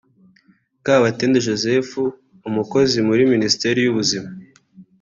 Kabatende 0.85 1.39
Joseph 1.47 1.91
Umukozi 2.49 2.97
muri 3.07 3.21
Minisiteri 3.33 3.79
y’Ubuzima 3.81 4.29